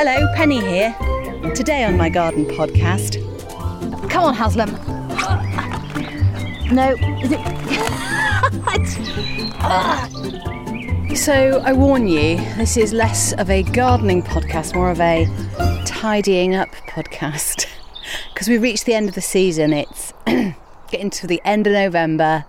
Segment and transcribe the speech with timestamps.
[0.00, 0.94] Hello, Penny here.
[1.56, 3.18] Today on my garden podcast.
[4.08, 4.70] Come on, Haslam.
[6.72, 7.40] No, is it?
[11.16, 15.26] so I warn you, this is less of a gardening podcast, more of a
[15.84, 17.66] tidying up podcast.
[18.32, 20.12] Because we've reached the end of the season, it's
[20.90, 22.44] getting to the end of November,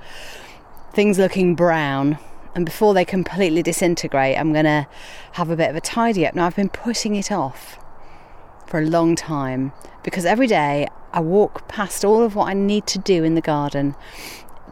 [0.93, 2.20] things looking brown
[2.55, 4.88] and before they completely disintegrate, I'm going to
[5.33, 6.36] have a bit of a tidy up.
[6.36, 7.79] Now, I've been putting it off
[8.68, 9.71] for a long time
[10.04, 13.42] because every day I walk past all of what I need to do in the
[13.42, 13.96] garden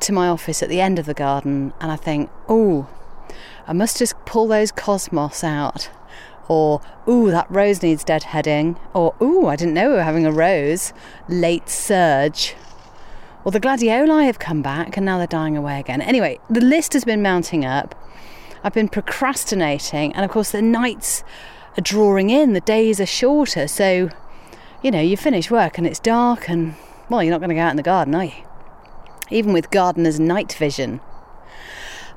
[0.02, 2.88] to my office at the end of the garden and I think, oh,
[3.66, 5.90] I must just pull those cosmos out.
[6.48, 8.80] Or, ooh, that rose needs deadheading.
[8.94, 10.94] Or, ooh, I didn't know we were having a rose.
[11.28, 12.56] Late surge.
[13.48, 16.02] Well, the gladioli have come back and now they're dying away again.
[16.02, 17.96] Anyway, the list has been mounting up.
[18.62, 21.24] I've been procrastinating, and of course, the nights
[21.78, 23.70] are drawing in, the days are shorter.
[23.70, 24.10] So,
[24.84, 26.76] you know, you finish work and it's dark, and
[27.10, 28.34] well, you're not going to go out in the garden, are you?
[29.30, 31.00] Even with gardeners' night vision.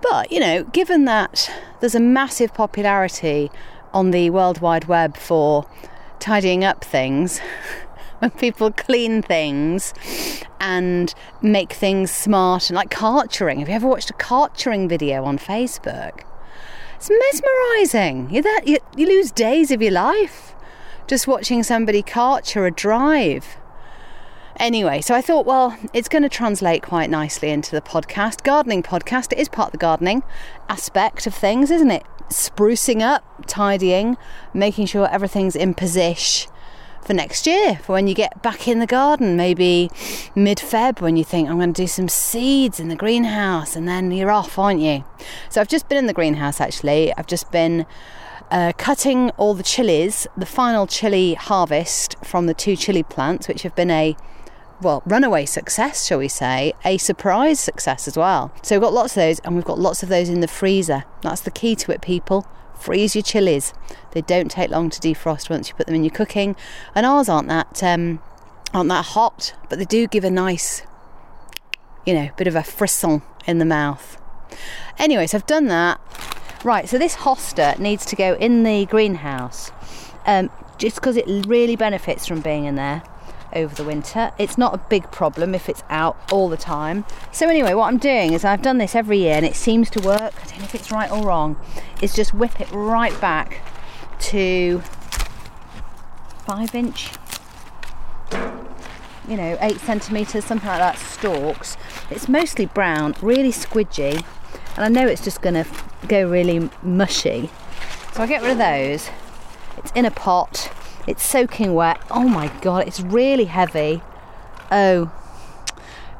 [0.02, 3.52] But, you know, given that there's a massive popularity
[3.92, 5.64] on the World Wide Web for
[6.18, 7.40] tidying up things,
[8.30, 9.94] when people clean things
[10.60, 13.58] and make things smart and like karchering.
[13.58, 16.22] Have you ever watched a karchering video on Facebook?
[16.96, 18.30] It's mesmerising.
[18.30, 20.54] You, you, you lose days of your life
[21.06, 23.56] just watching somebody karcher a drive.
[24.56, 28.42] Anyway, so I thought, well, it's going to translate quite nicely into the podcast.
[28.42, 30.22] Gardening podcast, it is part of the gardening
[30.68, 32.04] aspect of things, isn't it?
[32.28, 34.18] Sprucing up, tidying,
[34.52, 36.52] making sure everything's in position
[37.02, 39.90] for next year, for when you get back in the garden, maybe
[40.34, 43.88] mid Feb, when you think, I'm going to do some seeds in the greenhouse, and
[43.88, 45.04] then you're off, aren't you?
[45.48, 47.12] So I've just been in the greenhouse actually.
[47.16, 47.86] I've just been
[48.50, 53.62] uh, cutting all the chilies, the final chili harvest from the two chili plants, which
[53.62, 54.16] have been a
[54.82, 58.50] well, runaway success, shall we say, a surprise success as well.
[58.62, 61.04] So we've got lots of those, and we've got lots of those in the freezer.
[61.22, 62.46] That's the key to it, people
[62.80, 63.74] freeze your chilies.
[64.12, 66.56] They don't take long to defrost once you put them in your cooking,
[66.94, 68.20] and ours aren't that um,
[68.72, 70.82] aren't that hot, but they do give a nice,
[72.06, 74.20] you know, bit of a frisson in the mouth.
[74.98, 76.00] Anyway, so I've done that.
[76.62, 79.70] Right, so this hosta needs to go in the greenhouse,
[80.26, 83.02] um, just because it really benefits from being in there
[83.52, 84.32] over the winter.
[84.38, 87.04] It's not a big problem if it's out all the time.
[87.32, 90.00] So anyway, what I'm doing is I've done this every year and it seems to
[90.00, 90.20] work.
[90.20, 91.56] I don't know if it's right or wrong.
[92.02, 93.62] Is just whip it right back
[94.20, 94.82] to
[96.46, 97.10] five inch,
[99.28, 100.98] you know, eight centimeters, something like that.
[100.98, 101.76] Stalks.
[102.10, 104.24] It's mostly brown, really squidgy,
[104.76, 105.66] and I know it's just going to
[106.08, 107.50] go really mushy.
[108.12, 109.08] So I get rid of those.
[109.78, 110.72] It's in a pot
[111.06, 112.00] it's soaking wet.
[112.10, 114.02] Oh my god, it's really heavy.
[114.70, 115.10] Oh,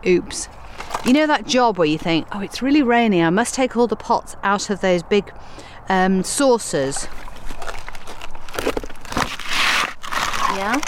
[0.07, 0.49] oops.
[1.05, 3.87] You know that job where you think, oh, it's really rainy, I must take all
[3.87, 5.33] the pots out of those big
[5.89, 7.09] um, saucers.
[10.57, 10.81] Yeah?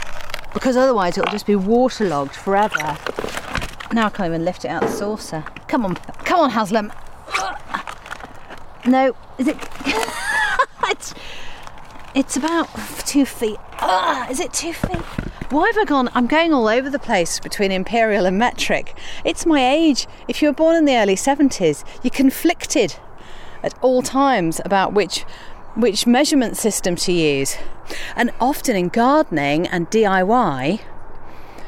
[0.53, 2.99] Because otherwise it'll just be waterlogged forever.
[3.93, 5.45] Now I can't even lift it out of the saucer.
[5.69, 6.93] Come on, come on, Haslam.
[8.85, 9.57] No, is it?
[12.15, 12.69] it's, about
[13.07, 13.59] two feet.
[14.31, 15.03] Is it two feet?
[15.51, 16.09] Why have I gone?
[16.15, 18.97] I'm going all over the place between imperial and metric.
[19.25, 20.07] It's my age.
[20.29, 22.97] If you were born in the early 70s, you're conflicted
[23.63, 25.25] at all times about which
[25.75, 27.57] which measurement system to use.
[28.15, 30.81] And often in gardening and DIY,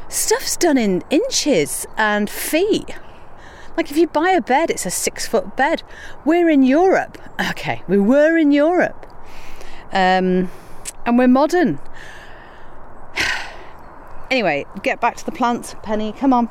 [0.09, 2.95] stuff's done in inches and feet.
[3.77, 5.83] Like if you buy a bed, it's a six foot bed.
[6.25, 7.19] We're in Europe.
[7.51, 9.07] Okay, we were in Europe.
[9.95, 10.51] Um,
[11.07, 11.79] and we're modern.
[14.31, 16.13] anyway, get back to the plants, Penny.
[16.13, 16.47] Come on.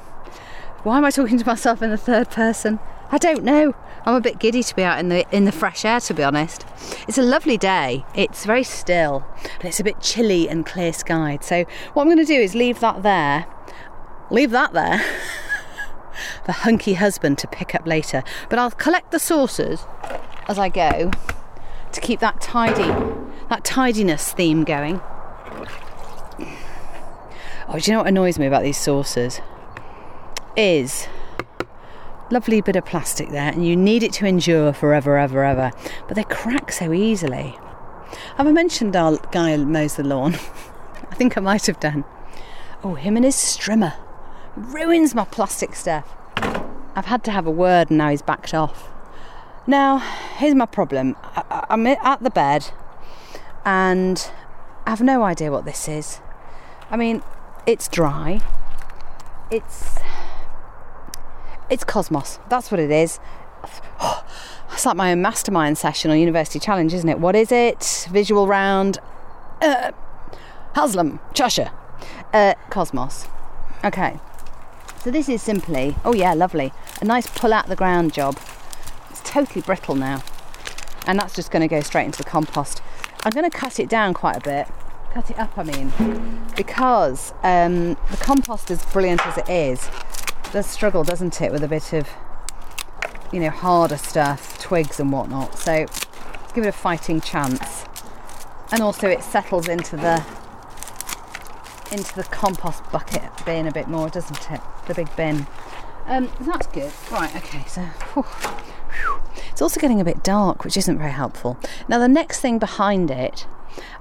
[0.83, 2.79] Why am I talking to myself in the third person?
[3.11, 3.75] I don't know.
[4.05, 6.23] I'm a bit giddy to be out in the in the fresh air to be
[6.23, 6.65] honest.
[7.07, 8.05] It's a lovely day.
[8.15, 9.25] It's very still,
[9.57, 11.43] but it's a bit chilly and clear skied.
[11.43, 11.63] So
[11.93, 13.45] what I'm going to do is leave that there.
[14.29, 15.01] Leave that there.
[16.45, 18.23] the hunky husband to pick up later.
[18.49, 19.85] But I'll collect the saucers
[20.47, 21.11] as I go
[21.93, 22.91] to keep that tidy,
[23.49, 25.01] that tidiness theme going.
[27.67, 29.39] Oh, do you know what annoys me about these saucers?
[30.55, 31.07] Is
[32.29, 35.71] lovely bit of plastic there, and you need it to endure forever, ever, ever.
[36.07, 37.57] But they crack so easily.
[38.37, 40.33] Have I mentioned our guy mows the lawn?
[41.11, 42.03] I think I might have done.
[42.83, 43.93] Oh, him and his strimmer
[44.55, 46.15] ruins my plastic stuff.
[46.95, 48.89] I've had to have a word, and now he's backed off.
[49.65, 49.99] Now,
[50.37, 51.15] here's my problem.
[51.23, 52.71] I, am at the bed
[53.65, 54.31] and
[54.85, 56.19] I have no idea what this is.
[56.89, 57.23] I mean,
[57.65, 58.41] it's dry.
[59.49, 59.97] It's
[61.69, 62.39] it's cosmos.
[62.49, 63.19] That's what it is.
[64.71, 67.19] It's like my own mastermind session or University Challenge, isn't it?
[67.19, 68.07] What is it?
[68.11, 68.97] Visual round.
[69.61, 69.91] Uh,
[70.73, 71.71] Haslam, Cheshire,
[72.33, 73.27] uh, Cosmos.
[73.83, 74.19] Okay.
[75.03, 76.73] So this is simply, oh yeah, lovely.
[77.01, 78.39] A nice pull out the ground job.
[79.11, 80.23] It's totally brittle now.
[81.05, 82.81] And that's just going to go straight into the compost.
[83.25, 84.67] I'm going to cut it down quite a bit.
[85.13, 85.93] Cut it up, I mean,
[86.55, 89.89] because um, the compost, as brilliant as it is,
[90.51, 92.09] does struggle, doesn't it, with a bit of,
[93.31, 95.57] you know, harder stuff, twigs and whatnot.
[95.57, 95.85] So
[96.53, 97.85] give it a fighting chance.
[98.71, 100.23] And also, it settles into the
[101.91, 104.61] into the compost bucket bin a bit more, doesn't it?
[104.87, 105.45] The big bin.
[106.07, 106.91] Um, that's good.
[107.11, 108.25] Right, okay, so whew.
[109.53, 111.59] It's also getting a bit dark, which isn't very helpful.
[111.87, 113.45] Now, the next thing behind it,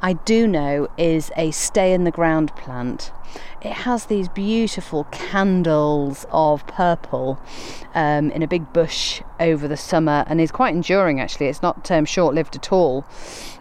[0.00, 3.12] I do know, is a stay in the ground plant.
[3.60, 7.38] It has these beautiful candles of purple
[7.94, 11.48] um, in a big bush over the summer and is quite enduring actually.
[11.48, 13.04] It's not um, short lived at all.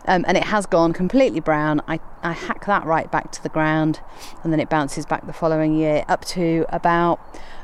[0.05, 1.81] Um, and it has gone completely brown.
[1.89, 3.99] I, I hack that right back to the ground
[4.43, 7.19] and then it bounces back the following year up to about,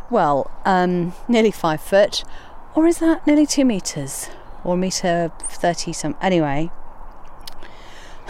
[0.10, 2.24] well, um, nearly five foot.
[2.78, 4.30] Or is that nearly two metres?
[4.64, 6.16] Or metre 30 some.
[6.22, 6.70] Anyway.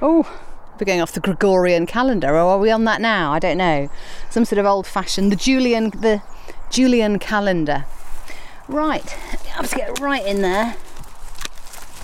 [0.00, 0.40] oh,
[0.80, 3.34] we're going off the Gregorian calendar, or are we on that now?
[3.34, 3.90] I don't know.
[4.30, 6.22] Some sort of old-fashioned, the Julian, the
[6.70, 7.84] Julian calendar.
[8.68, 10.76] Right, I have to get right in there.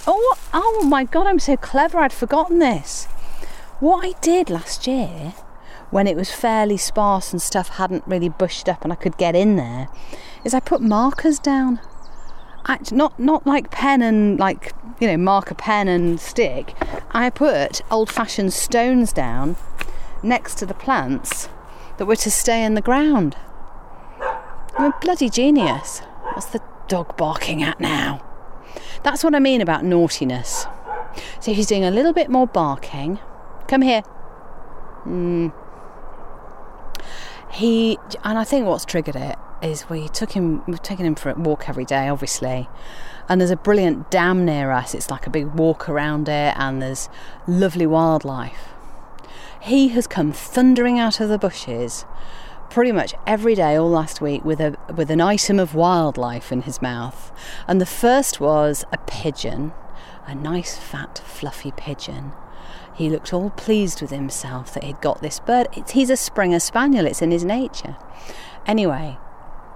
[0.06, 1.26] Oh, oh my God!
[1.26, 1.96] I'm so clever.
[1.96, 3.06] I'd forgotten this.
[3.80, 5.32] What I did last year,
[5.90, 9.34] when it was fairly sparse and stuff hadn't really bushed up, and I could get
[9.34, 9.88] in there,
[10.44, 11.80] is I put markers down.
[12.90, 16.74] not not like pen and like you know marker pen and stick.
[17.12, 19.56] I put old-fashioned stones down
[20.22, 21.48] next to the plants
[21.98, 23.36] that were to stay in the ground.
[24.78, 26.00] I'm a bloody genius.
[26.32, 28.22] What's the dog barking at now?
[29.02, 30.66] That's what I mean about naughtiness.
[31.40, 33.18] So he's doing a little bit more barking.
[33.68, 34.02] Come here.
[35.04, 35.52] Mm.
[37.56, 40.62] He and I think what's triggered it is we took him.
[40.66, 42.68] We've taken him for a walk every day, obviously.
[43.30, 44.94] And there's a brilliant dam near us.
[44.94, 47.08] It's like a big walk around it, and there's
[47.46, 48.74] lovely wildlife.
[49.58, 52.04] He has come thundering out of the bushes
[52.68, 56.60] pretty much every day all last week with a with an item of wildlife in
[56.60, 57.32] his mouth.
[57.66, 59.72] And the first was a pigeon,
[60.26, 62.32] a nice fat fluffy pigeon.
[62.96, 65.68] He looked all pleased with himself that he'd got this bird.
[65.76, 67.04] It's, he's a Springer Spaniel.
[67.04, 67.96] It's in his nature.
[68.66, 69.18] Anyway,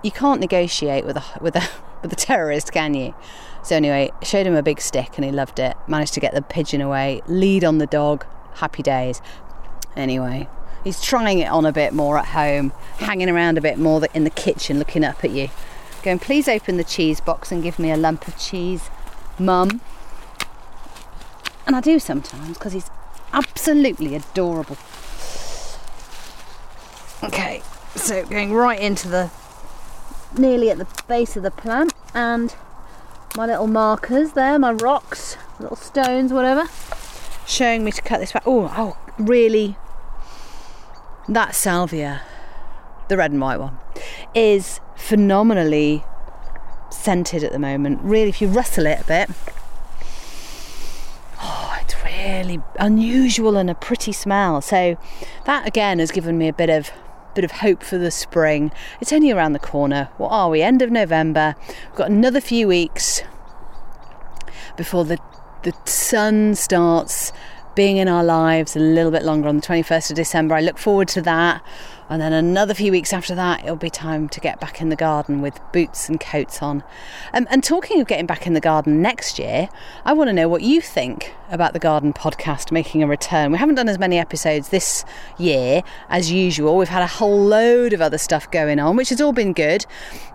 [0.03, 1.69] you can't negotiate with a with a
[2.03, 3.15] with a terrorist, can you?
[3.63, 5.77] So anyway, showed him a big stick and he loved it.
[5.87, 7.21] Managed to get the pigeon away.
[7.27, 8.25] Lead on the dog.
[8.55, 9.21] Happy days.
[9.97, 10.49] Anyway,
[10.83, 14.25] he's trying it on a bit more at home, hanging around a bit more in
[14.25, 15.51] the kitchen, looking up at you,
[16.03, 18.89] going, "Please open the cheese box and give me a lump of cheese,
[19.39, 19.83] Mum."
[21.67, 22.91] And I do sometimes because he's
[23.33, 24.77] absolutely adorable.
[27.23, 27.63] Okay,
[27.95, 29.31] so going right into the
[30.39, 32.55] nearly at the base of the plant and
[33.37, 36.69] my little markers there, my rocks, little stones, whatever,
[37.47, 38.43] showing me to cut this back.
[38.47, 39.77] Oh, oh, really?
[41.29, 42.23] That salvia,
[43.09, 43.79] the red and white one,
[44.35, 46.05] is phenomenally
[46.91, 48.01] scented at the moment.
[48.03, 49.31] Really, if you rustle it a bit,
[52.21, 54.61] really unusual and a pretty smell.
[54.61, 54.97] So
[55.47, 56.91] that again has given me a bit of
[57.35, 58.73] bit of hope for the spring.
[59.01, 60.09] It's only around the corner.
[60.17, 60.63] What are we?
[60.63, 61.55] End of November.
[61.69, 63.23] We've got another few weeks
[64.77, 65.19] before the
[65.63, 67.33] the sun starts
[67.75, 70.55] being in our lives a little bit longer on the 21st of December.
[70.55, 71.63] I look forward to that.
[72.11, 74.97] And then another few weeks after that, it'll be time to get back in the
[74.97, 76.83] garden with boots and coats on.
[77.33, 79.69] Um, and talking of getting back in the garden next year,
[80.05, 83.53] I want to know what you think about the Garden podcast making a return.
[83.53, 85.05] We haven't done as many episodes this
[85.39, 86.77] year as usual.
[86.77, 89.87] We've had a whole load of other stuff going on, which has all been good,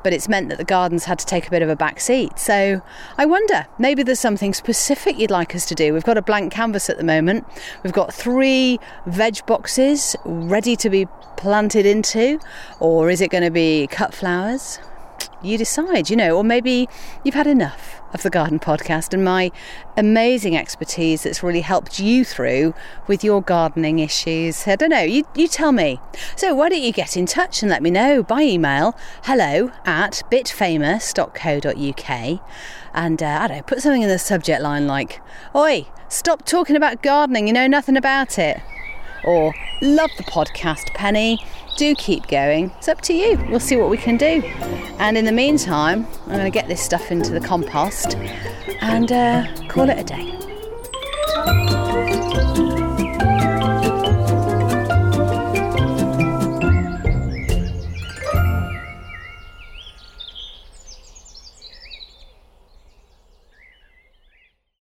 [0.03, 2.37] but it's meant that the gardens had to take a bit of a back seat.
[2.39, 2.81] So
[3.17, 5.93] I wonder, maybe there's something specific you'd like us to do.
[5.93, 7.45] We've got a blank canvas at the moment.
[7.83, 11.07] We've got three veg boxes ready to be
[11.65, 12.39] planted into,
[12.79, 14.77] or is it going to be cut flowers?
[15.41, 16.87] You decide, you know, or maybe
[17.23, 19.51] you've had enough of the Garden Podcast and my
[19.97, 22.75] amazing expertise that's really helped you through
[23.07, 24.67] with your gardening issues.
[24.67, 25.99] I don't know, you, you tell me.
[26.35, 30.21] So why don't you get in touch and let me know by email hello at
[30.29, 32.41] bitfamous.co.uk
[32.93, 35.19] and uh, I don't know, put something in the subject line like,
[35.55, 38.61] Oi, stop talking about gardening, you know nothing about it.
[39.25, 41.39] Or, love the podcast, Penny
[41.75, 42.71] do keep going.
[42.77, 43.37] It's up to you.
[43.49, 44.41] We'll see what we can do.
[44.99, 48.15] And in the meantime, I'm going to get this stuff into the compost
[48.81, 50.54] and uh, call it a day.